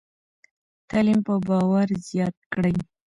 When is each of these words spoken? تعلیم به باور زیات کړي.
تعلیم 0.89 1.19
به 1.25 1.35
باور 1.47 1.87
زیات 2.07 2.35
کړي. 2.53 2.75